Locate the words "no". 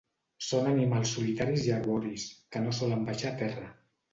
2.67-2.75